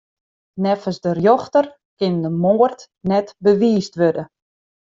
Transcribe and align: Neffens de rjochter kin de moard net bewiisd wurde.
Neffens 0.63 0.99
de 1.03 1.11
rjochter 1.17 1.65
kin 1.97 2.15
de 2.23 2.31
moard 2.43 2.79
net 3.09 3.27
bewiisd 3.45 3.93
wurde. 3.99 4.23